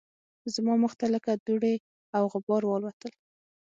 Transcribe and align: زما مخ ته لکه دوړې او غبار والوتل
زما 0.53 0.73
مخ 0.83 0.93
ته 0.99 1.05
لکه 1.13 1.31
دوړې 1.45 1.75
او 2.17 2.23
غبار 2.33 2.63
والوتل 2.65 3.13